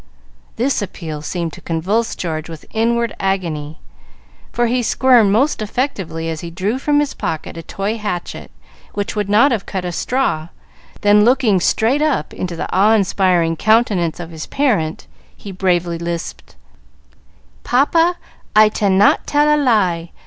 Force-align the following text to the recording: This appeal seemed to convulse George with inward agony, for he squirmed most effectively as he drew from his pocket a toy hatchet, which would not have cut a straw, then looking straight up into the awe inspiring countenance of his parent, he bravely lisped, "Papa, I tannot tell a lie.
This 0.55 0.81
appeal 0.81 1.21
seemed 1.21 1.53
to 1.53 1.61
convulse 1.61 2.15
George 2.15 2.49
with 2.49 2.65
inward 2.71 3.13
agony, 3.19 3.77
for 4.51 4.65
he 4.65 4.81
squirmed 4.81 5.31
most 5.31 5.61
effectively 5.61 6.27
as 6.27 6.41
he 6.41 6.49
drew 6.49 6.79
from 6.79 6.99
his 6.99 7.13
pocket 7.13 7.55
a 7.55 7.61
toy 7.61 7.99
hatchet, 7.99 8.49
which 8.95 9.15
would 9.15 9.29
not 9.29 9.51
have 9.51 9.67
cut 9.67 9.85
a 9.85 9.91
straw, 9.91 10.47
then 11.01 11.23
looking 11.23 11.59
straight 11.59 12.01
up 12.01 12.33
into 12.33 12.55
the 12.55 12.67
awe 12.75 12.95
inspiring 12.95 13.55
countenance 13.55 14.19
of 14.19 14.31
his 14.31 14.47
parent, 14.47 15.05
he 15.37 15.51
bravely 15.51 15.99
lisped, 15.99 16.55
"Papa, 17.63 18.15
I 18.55 18.69
tannot 18.69 19.27
tell 19.27 19.55
a 19.55 19.59
lie. 19.61 20.09